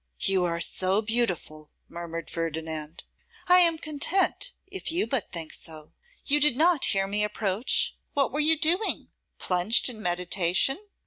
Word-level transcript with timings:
'You 0.19 0.45
are 0.45 0.59
so 0.59 1.03
beautiful!' 1.03 1.69
murmured 1.87 2.27
Ferdinand. 2.31 3.03
'I 3.47 3.59
am 3.59 3.77
content 3.77 4.53
if 4.65 4.91
you 4.91 5.05
but 5.05 5.31
think 5.31 5.53
so. 5.53 5.93
You 6.25 6.39
did 6.39 6.57
not 6.57 6.85
hear 6.85 7.05
me 7.05 7.23
approach? 7.23 7.95
What 8.15 8.31
were 8.31 8.39
you 8.39 8.57
doing? 8.57 9.09
Plunged 9.37 9.89
in 9.89 10.01
meditation? 10.01 10.79